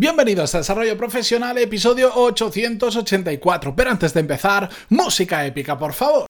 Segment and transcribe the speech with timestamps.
[0.00, 3.74] Bienvenidos a Desarrollo Profesional, episodio 884.
[3.74, 6.26] Pero antes de empezar, música épica, por favor.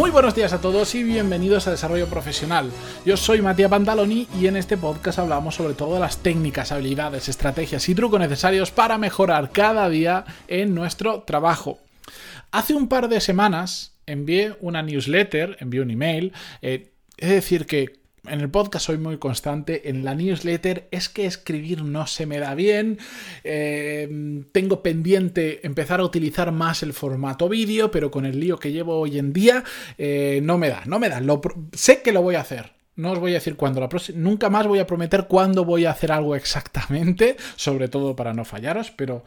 [0.00, 2.70] Muy buenos días a todos y bienvenidos a Desarrollo Profesional.
[3.04, 7.28] Yo soy Matías Pantaloni y en este podcast hablamos sobre todo de las técnicas, habilidades,
[7.28, 11.80] estrategias y trucos necesarios para mejorar cada día en nuestro trabajo.
[12.50, 16.32] Hace un par de semanas envié una newsletter, envié un email,
[16.62, 21.26] eh, es decir que en el podcast soy muy constante, en la newsletter es que
[21.26, 22.98] escribir no se me da bien,
[23.44, 28.72] eh, tengo pendiente empezar a utilizar más el formato vídeo, pero con el lío que
[28.72, 29.64] llevo hoy en día
[29.98, 31.20] eh, no me da, no me da,
[31.72, 33.88] sé que lo voy a hacer, no os voy a decir cuándo la.
[34.14, 38.44] Nunca más voy a prometer cuándo voy a hacer algo exactamente, sobre todo para no
[38.44, 39.24] fallaros, pero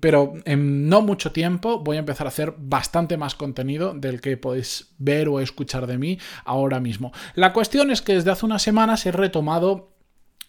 [0.00, 4.36] pero en no mucho tiempo voy a empezar a hacer bastante más contenido del que
[4.36, 7.12] podéis ver o escuchar de mí ahora mismo.
[7.34, 9.90] La cuestión es que desde hace unas semanas he retomado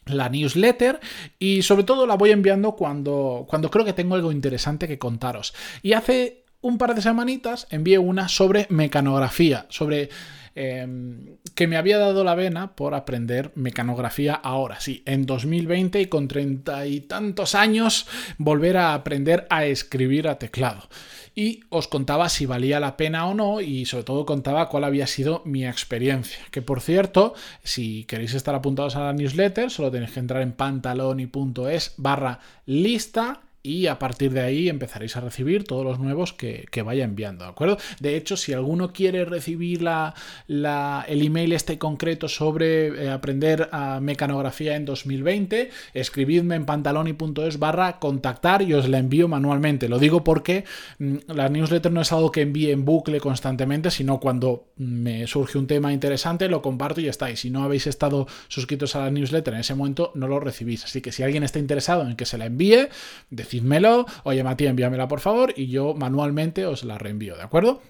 [0.06, 1.00] la newsletter
[1.38, 5.54] y sobre todo la voy enviando cuando, cuando creo que tengo algo interesante que contaros.
[5.82, 10.10] Y hace un par de semanitas envié una sobre mecanografía, sobre
[10.54, 16.08] Em, que me había dado la vena por aprender mecanografía ahora, sí, en 2020 y
[16.08, 18.06] con treinta y tantos años,
[18.38, 20.90] volver a aprender a escribir a teclado.
[21.34, 25.08] Y os contaba si valía la pena o no y sobre todo contaba cuál había
[25.08, 26.40] sido mi experiencia.
[26.52, 30.52] Que por cierto, si queréis estar apuntados a la newsletter, solo tenéis que entrar en
[30.52, 36.68] pantaloni.es barra lista y a partir de ahí empezaréis a recibir todos los nuevos que,
[36.84, 37.78] vaya enviando, ¿de acuerdo?
[38.00, 40.16] De hecho, si alguno quiere recibir la,
[40.48, 48.00] el email este concreto sobre eh, aprender a mecanografía en 2020, escribidme en pantaloni.es barra
[48.00, 49.90] contactar y os la envío manualmente.
[49.90, 50.66] Lo digo porque
[50.98, 55.58] mm, la newsletter no es algo que envíe en bucle constantemente, sino cuando me surge
[55.58, 57.34] un tema interesante, lo comparto y ya está.
[57.36, 60.84] Si no habéis estado suscritos a la newsletter en ese momento, no lo recibís.
[60.86, 62.90] Así que si alguien está interesado en que se la envíe,
[63.52, 67.82] decídmelo, oye Matías, envíamela por favor y yo manualmente os la reenvío, ¿de acuerdo?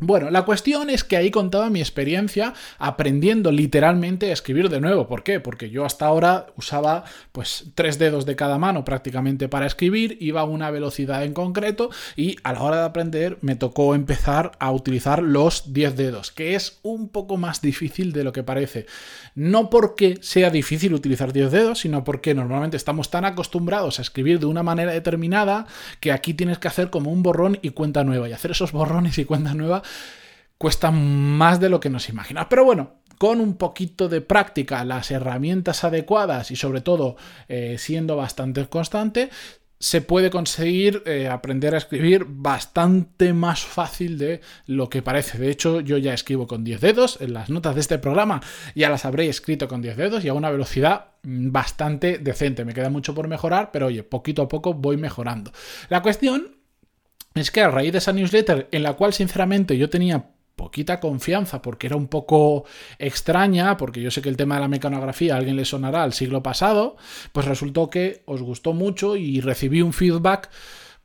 [0.00, 5.08] Bueno, la cuestión es que ahí contaba mi experiencia aprendiendo literalmente a escribir de nuevo.
[5.08, 5.40] ¿Por qué?
[5.40, 10.42] Porque yo hasta ahora usaba pues tres dedos de cada mano prácticamente para escribir, iba
[10.42, 14.70] a una velocidad en concreto y a la hora de aprender me tocó empezar a
[14.70, 18.86] utilizar los 10 dedos, que es un poco más difícil de lo que parece.
[19.34, 24.38] No porque sea difícil utilizar 10 dedos, sino porque normalmente estamos tan acostumbrados a escribir
[24.38, 25.66] de una manera determinada
[25.98, 29.18] que aquí tienes que hacer como un borrón y cuenta nueva y hacer esos borrones
[29.18, 29.82] y cuenta nueva
[30.58, 32.48] cuesta más de lo que nos imaginamos.
[32.50, 37.16] Pero bueno, con un poquito de práctica, las herramientas adecuadas y sobre todo
[37.48, 39.30] eh, siendo bastante constante,
[39.80, 45.38] se puede conseguir eh, aprender a escribir bastante más fácil de lo que parece.
[45.38, 47.20] De hecho, yo ya escribo con 10 dedos.
[47.20, 48.40] En las notas de este programa
[48.74, 52.64] ya las habré escrito con 10 dedos y a una velocidad mm, bastante decente.
[52.64, 55.52] Me queda mucho por mejorar, pero oye, poquito a poco voy mejorando.
[55.88, 56.57] La cuestión
[57.34, 61.62] es que a raíz de esa newsletter, en la cual sinceramente yo tenía poquita confianza
[61.62, 62.64] porque era un poco
[62.98, 66.12] extraña, porque yo sé que el tema de la mecanografía a alguien le sonará al
[66.12, 66.96] siglo pasado,
[67.32, 70.50] pues resultó que os gustó mucho y recibí un feedback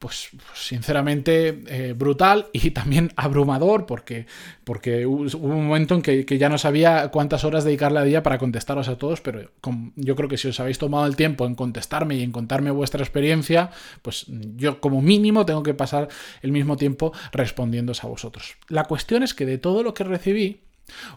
[0.04, 4.26] pues sinceramente eh, brutal y también abrumador porque,
[4.66, 8.38] porque hubo un momento en que, ya no sabía cuántas horas dedicarle a día para
[8.38, 9.50] contestaros a todos, pero
[9.96, 13.02] yo creo que si os habéis tomado el tiempo en contestarme y en contarme vuestra
[13.02, 13.70] experiencia,
[14.02, 14.26] pues
[14.58, 16.10] yo como mínimo tengo que pasar
[16.42, 18.58] el mismo tiempo respondiéndose a vosotros.
[18.68, 20.60] La cuestión es que de todo lo que recibí,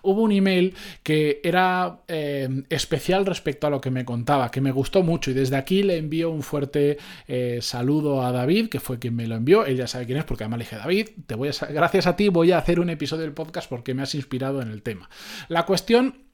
[0.02, 4.72] Hubo un email que era eh, especial respecto a lo que me contaba, que me
[4.72, 8.98] gustó mucho y desde aquí le envío un fuerte eh, saludo a David, que fue
[8.98, 9.64] quien me lo envió.
[9.66, 12.16] Él ya sabe quién es porque además le dije, David, te voy a, gracias a
[12.16, 15.08] ti voy a hacer un episodio del podcast porque me has inspirado en el tema.
[15.48, 16.26] La cuestión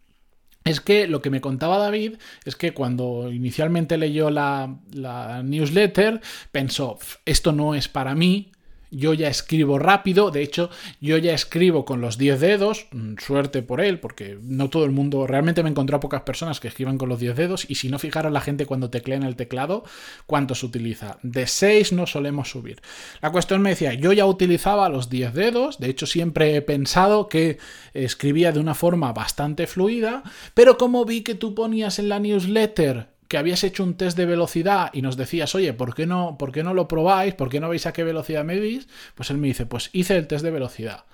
[0.65, 6.21] es que lo que me contaba David es que cuando inicialmente leyó la, la newsletter
[6.53, 8.53] pensó, esto no es para mí,
[8.93, 10.71] yo ya escribo rápido, de hecho
[11.01, 14.91] yo ya escribo con los 10 dedos, mm, suerte por él, porque no todo el
[14.91, 17.89] mundo, realmente me encontré a pocas personas que escriban con los 10 dedos y si
[17.89, 19.85] no fijaron la gente cuando teclea el teclado,
[20.27, 21.19] ¿cuánto se utiliza?
[21.23, 22.81] De 6 no solemos subir.
[23.21, 27.29] La cuestión me decía, yo ya utilizaba los 10 dedos, de hecho siempre he pensado
[27.29, 27.59] que
[27.95, 30.23] escribía de una forma bastante fluida,
[30.55, 34.27] pero como vi que tú ponías en la newsletter que habías hecho un test de
[34.27, 37.33] velocidad y nos decías, oye, ¿por qué no, por qué no lo probáis?
[37.33, 38.89] ¿Por qué no veis a qué velocidad medís?
[39.15, 41.07] Pues él me dice, pues hice el test de velocidad.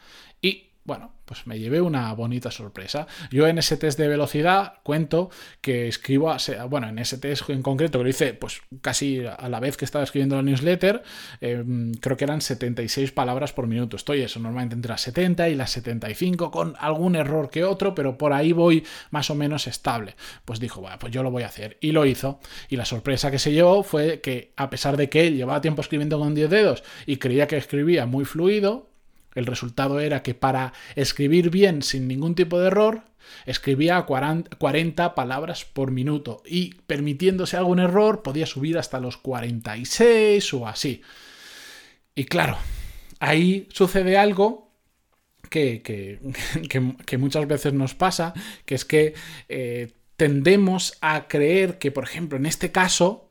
[0.43, 3.06] Y Bueno, pues me llevé una bonita sorpresa.
[3.31, 5.29] Yo en ese test de velocidad cuento
[5.61, 6.35] que escribo,
[6.70, 9.85] bueno, en ese test en concreto que lo hice pues casi a la vez que
[9.85, 11.02] estaba escribiendo la newsletter,
[11.43, 13.96] em, creo que eran 76 palabras por minuto.
[13.96, 18.17] Estoy eso, normalmente entre las 70 y las 75 con algún error que otro, pero
[18.17, 20.17] por ahí voy más o menos estable.
[20.46, 21.76] Pues dijo, bueno, pues yo lo voy a hacer.
[21.82, 22.40] Y lo hizo.
[22.70, 25.82] Y la sorpresa que se llevó fue que a pesar de que él llevaba tiempo
[25.82, 28.88] escribiendo con 10 dedos y creía que escribía muy fluido,
[29.34, 33.02] el resultado era que para escribir bien sin ningún tipo de error,
[33.46, 40.66] escribía 40 palabras por minuto y permitiéndose algún error podía subir hasta los 46 o
[40.66, 41.02] así.
[42.14, 42.58] Y claro,
[43.20, 44.72] ahí sucede algo
[45.50, 48.34] que, que, muchas veces nos pasa,
[48.64, 49.14] que es que
[49.48, 53.27] eh, tendemos a creer que, por ejemplo, en este caso,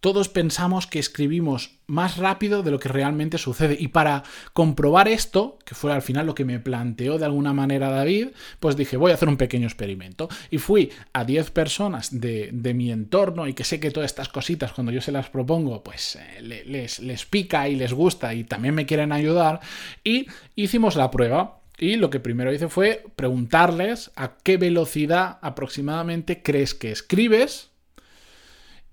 [0.00, 3.76] todos pensamos que escribimos más rápido de lo que realmente sucede.
[3.78, 4.22] Y para
[4.52, 8.28] comprobar esto, que fue al final lo que me planteó de alguna manera David,
[8.60, 10.28] pues dije, voy a hacer un pequeño experimento.
[10.50, 14.72] Y fui a 10 personas de, mi entorno y que sé que todas estas cositas,
[14.72, 18.74] cuando yo se las propongo, pues eh, les, les pica y les gusta y también
[18.74, 19.60] me quieren ayudar.
[20.04, 21.56] Y hicimos la prueba.
[21.80, 27.70] Y lo que primero hice fue preguntarles a qué velocidad aproximadamente crees que escribes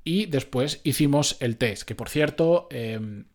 [0.05, 2.69] y después hicimos el test, que por cierto...
[2.71, 3.25] Em,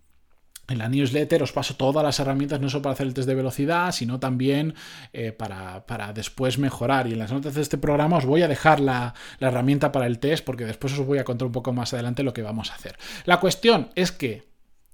[0.70, 3.34] en la newsletter os paso todas las herramientas, no solo para hacer el test de
[3.34, 4.74] velocidad, sino también
[5.12, 7.08] eh, para, después mejorar.
[7.08, 10.06] Y en las notas de este programa os voy a dejar la, la, herramienta para
[10.06, 12.70] el test, porque después os voy a contar un poco más adelante lo que vamos
[12.70, 12.96] a hacer.
[13.24, 14.48] La cuestión es que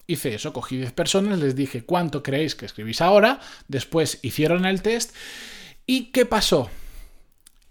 [0.06, 4.81] hice eso, cogí 10 personas, les dije cuánto creéis que escribís ahora, después hicieron el
[4.81, 5.14] test.
[5.84, 6.70] ¿Y qué pasó?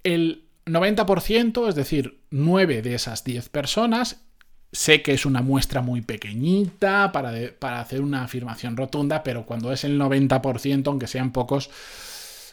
[0.03, 4.25] El 90%, es decir, 9 de esas 10 personas,
[4.71, 9.71] sé que es una muestra muy pequeñita para, para hacer una afirmación rotunda, pero cuando
[9.71, 11.69] es el 90%, aunque sean pocos,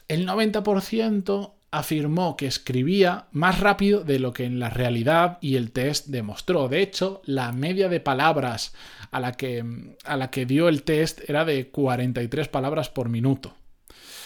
[0.09, 5.73] el 90% afirmó que escribía más rápido de lo que en la realidad y el
[5.73, 6.69] test demostró.
[6.69, 8.75] De hecho, la media de palabras
[9.11, 9.65] a la que,
[10.05, 13.55] a la que dio el test era de 43 palabras por minuto.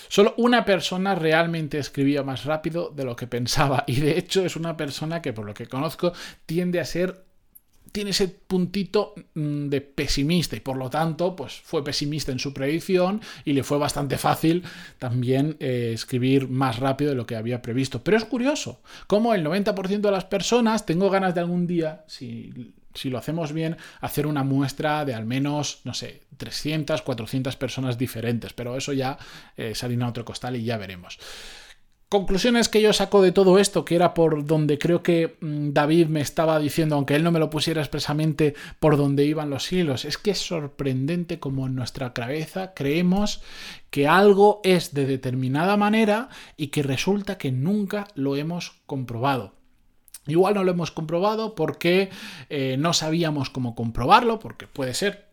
[0.09, 4.57] Solo una persona realmente escribía más rápido de lo que pensaba y de hecho es
[4.57, 6.13] una persona que por lo que conozco
[6.47, 7.27] tiende a ser
[7.93, 12.53] tiene ese puntito mm, de pesimista y por lo tanto pues fue pesimista en su
[12.53, 14.65] predicción y le fue bastante fácil
[14.99, 18.03] también eh, escribir más rápido de lo que había previsto.
[18.05, 22.75] Pero es curioso, como el 90% de las personas tengo ganas de algún día, si
[22.97, 27.99] si lo hacemos bien, hacer una muestra de al menos, no sé, 300, 400 personas
[27.99, 29.19] diferentes, pero eso ya
[29.57, 31.19] eh, a otro costal y ya veremos.
[32.09, 36.07] Conclusiones que yo saco de todo esto, que era por donde creo que mm, David
[36.07, 40.05] me estaba diciendo, aunque él no me lo pusiera expresamente por donde iban los hilos,
[40.05, 43.43] es que es sorprendente como en nuestra cabeza creemos
[43.91, 49.56] que algo es de determinada manera y que resulta que nunca lo hemos comprobado.
[50.27, 52.11] Igual no lo hemos comprobado porque
[52.49, 55.26] eh, no sabíamos cómo comprobarlo, porque puede ser.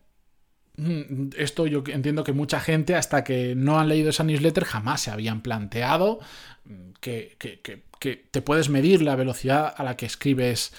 [0.76, 5.02] Mm, esto yo entiendo que mucha gente, hasta que no han leído esa newsletter, jamás
[5.02, 6.18] se habían planteado
[6.64, 10.72] mm, que, que te puedes medir la velocidad a la que escribes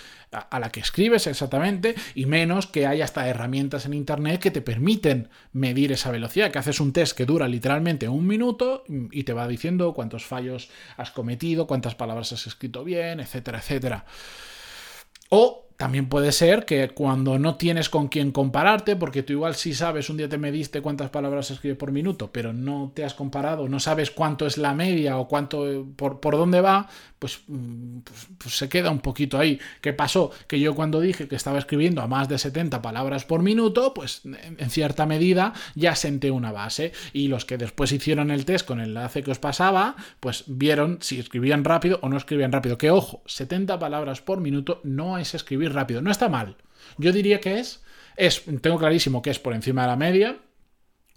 [0.50, 4.62] a la que escribes exactamente y menos que hay hasta herramientas en internet que te
[4.62, 9.34] permiten medir esa velocidad, que haces un test que dura literalmente un minuto y te
[9.34, 14.06] va diciendo cuántos fallos has cometido, cuántas palabras has escrito bien, etcétera, etcétera.
[15.30, 19.74] O también puede ser que cuando no tienes con quién compararte, porque tú igual sí
[19.74, 23.68] sabes, un día te mediste cuántas palabras escribe por minuto, pero no te has comparado,
[23.68, 26.88] no sabes cuánto es la media o cuánto por, por dónde va,
[27.26, 29.60] pues, mm, pues, pues, se queda un poquito ahí.
[29.82, 30.30] ¿Qué pasó?
[30.48, 34.22] Que yo cuando dije que estaba escribiendo a más de 70 palabras por minuto, pues
[34.26, 36.92] en cierta medida ya senté una base.
[37.14, 41.00] Y los que después hicieron el test con el enlace que os pasaba, pues vieron
[41.02, 42.78] si escribían rápido o no escribían rápido.
[42.78, 46.04] Que ojo, 70 palabras por minuto no es escribir rápido.
[46.04, 46.58] No está mal.
[47.00, 47.84] Yo diría que es,
[48.18, 50.38] es, tengo clarísimo que es por encima de la media,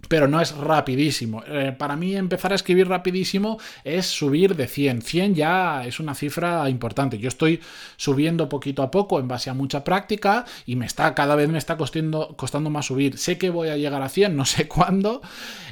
[0.07, 1.43] pero no es rapidísimo.
[1.45, 5.01] Eh, para mí empezar a escribir rapidísimo es subir de 100.
[5.01, 7.19] 100 ya es una cifra importante.
[7.19, 7.59] Yo estoy
[7.97, 11.57] subiendo poquito a poco en base a mucha práctica y me está cada vez me
[11.57, 13.17] está costando, costando más subir.
[13.17, 15.21] Sé que voy a llegar a 100, no sé cuándo,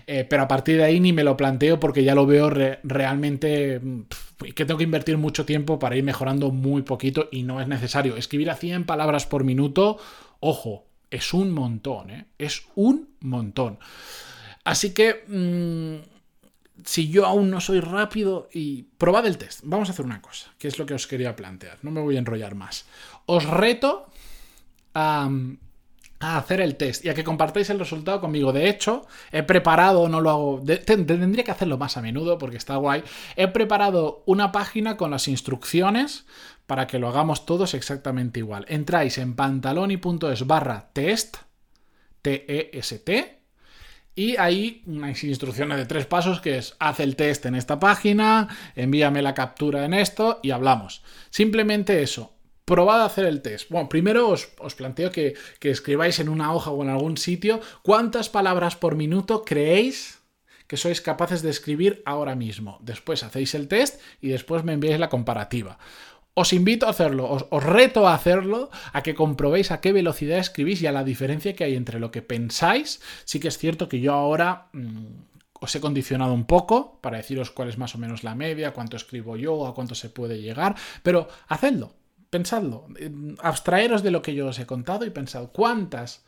[0.08, 2.50] eh, pero a partir de ahí ni me lo planteo porque ya lo veo
[2.84, 3.82] realmente
[4.56, 8.18] que tengo que invertir mucho tiempo para ir mejorando muy poquito y no es necesario.
[8.18, 9.98] Escribir a 100 palabras por minuto,
[10.40, 12.26] ojo, es un montón, ¿eh?
[12.38, 13.80] Es un montón.
[14.64, 19.92] Así que, mm, si yo aún no soy rápido y probad el test, vamos a
[19.92, 22.56] hacer una cosa, que es lo que os quería plantear, no me voy a enrollar
[22.56, 22.86] más.
[23.26, 24.08] Os reto
[24.94, 25.30] a,
[26.20, 28.52] a hacer el test y a que compartáis el resultado conmigo.
[28.52, 32.76] De hecho, he preparado, no lo hago, tendría que hacerlo más a menudo porque está
[32.78, 33.04] guay.
[33.36, 36.26] He preparado una página con las instrucciones
[36.66, 38.66] para que lo hagamos todos exactamente igual.
[38.68, 41.38] Entráis en pantaloni.es barra test,
[42.22, 43.38] T-E-S-T,
[44.16, 48.48] y ahí unas instrucciones de tres pasos que es haz el test en esta página,
[48.76, 51.04] envíame la captura en esto y hablamos.
[51.30, 52.37] Simplemente eso
[52.68, 53.70] probad a hacer el test.
[53.70, 58.76] Bueno, primero os, planteo que, escribáis en una hoja o en algún sitio cuántas palabras
[58.76, 60.20] por minuto creéis
[60.68, 62.78] que sois capaces de escribir ahora mismo.
[62.82, 65.80] Después hacéis el test y después me enviáis la comparativa.
[66.34, 70.82] Os invito a hacerlo, os, reto a hacerlo, a que comprobéis a qué velocidad escribís
[70.82, 73.00] y a la diferencia que hay entre lo que pensáis.
[73.24, 75.06] Sí que es cierto que yo ahora mm,
[75.54, 78.98] os he condicionado un poco para deciros cuál es más o menos la media, cuánto
[78.98, 81.96] escribo yo, a cuánto se puede llegar, pero hacedlo,
[82.30, 82.88] pensadlo,
[83.40, 86.24] abstraeros de lo que yo os he contado y pensad cuántas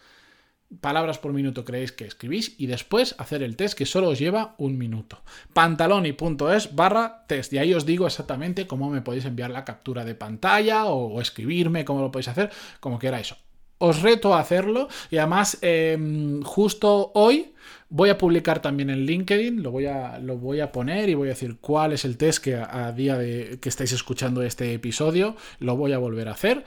[0.81, 4.55] palabras por minuto creéis que escribís y después hacer el test que solo os lleva
[4.57, 5.21] un minuto.
[5.53, 7.53] pantaloni.es barra test.
[7.53, 11.85] Y ahí os digo exactamente cómo me podéis enviar la captura de pantalla o, escribirme,
[11.85, 13.37] cómo lo podéis hacer, como quiera eso
[13.79, 17.53] os reto a hacerlo y además em, justo hoy
[17.89, 21.29] voy a publicar también en LinkedIn, lo voy, a, lo voy a poner y voy
[21.29, 25.35] a decir cuál es el test que a, día de que estáis escuchando este episodio
[25.59, 26.63] lo voy a volver a hacer.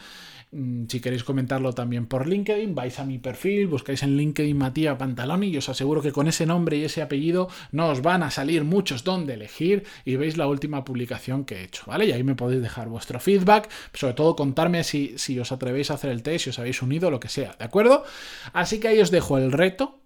[0.54, 4.98] Mm, si queréis comentarlo también por LinkedIn, vais a mi perfil, buscáis en LinkedIn Matías
[4.98, 8.30] Pantaloni y os aseguro que con ese nombre y ese apellido no os van a
[8.30, 12.04] salir muchos donde elegir y veis la última publicación que he hecho, ¿vale?
[12.04, 15.94] Y ahí me podéis dejar vuestro feedback, sobre todo contarme si, si os atrevéis a
[15.94, 18.04] hacer el test, si os habéis unido, lo que sea, ¿de acuerdo?
[18.52, 20.00] Así que ahí os dejo el reto.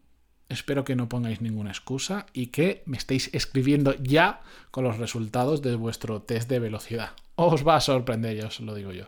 [0.48, 5.60] Espero que no pongáis ninguna excusa y que me estéis escribiendo ya con los resultados
[5.60, 7.10] de vuestro test de velocidad.
[7.34, 9.06] Os va a sorprender, os lo digo yo.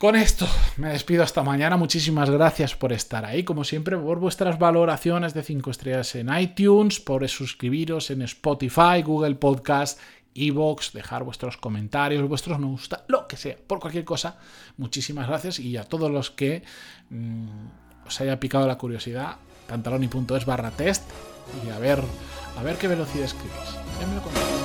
[0.00, 1.76] Con esto me despido hasta mañana.
[1.76, 7.00] Muchísimas gracias por estar ahí, como siempre, por vuestras valoraciones de 5 estrellas en iTunes,
[7.00, 10.00] por suscribiros en Spotify, Google Podcast,
[10.34, 14.38] Evox, dejar vuestros comentarios, vuestros me gusta, lo que sea, por cualquier cosa.
[14.78, 16.62] Muchísimas gracias y a todos los que
[17.10, 19.36] mm, os haya picado la curiosidad,
[19.68, 21.02] pantaloni.es barra test
[21.62, 22.02] y a ver,
[22.58, 23.76] a ver qué velocidad escribís.
[24.00, 24.59] Ya me